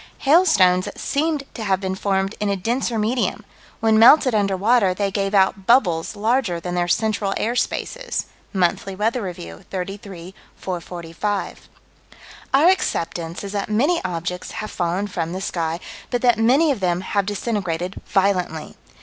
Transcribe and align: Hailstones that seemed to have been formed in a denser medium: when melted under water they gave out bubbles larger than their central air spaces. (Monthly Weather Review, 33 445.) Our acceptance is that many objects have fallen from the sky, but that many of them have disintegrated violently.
Hailstones 0.21 0.85
that 0.85 0.97
seemed 0.97 1.43
to 1.53 1.63
have 1.63 1.79
been 1.79 1.93
formed 1.93 2.33
in 2.39 2.49
a 2.49 2.55
denser 2.55 2.97
medium: 2.97 3.45
when 3.81 3.99
melted 3.99 4.33
under 4.33 4.57
water 4.57 4.95
they 4.95 5.11
gave 5.11 5.35
out 5.35 5.67
bubbles 5.67 6.15
larger 6.15 6.59
than 6.59 6.73
their 6.73 6.87
central 6.87 7.35
air 7.37 7.55
spaces. 7.55 8.25
(Monthly 8.51 8.95
Weather 8.95 9.21
Review, 9.21 9.63
33 9.69 10.33
445.) 10.55 11.69
Our 12.51 12.69
acceptance 12.69 13.43
is 13.43 13.51
that 13.51 13.69
many 13.69 14.03
objects 14.03 14.53
have 14.53 14.71
fallen 14.71 15.05
from 15.05 15.33
the 15.33 15.39
sky, 15.39 15.79
but 16.09 16.23
that 16.23 16.39
many 16.39 16.71
of 16.71 16.79
them 16.79 17.01
have 17.01 17.27
disintegrated 17.27 18.01
violently. 18.07 18.77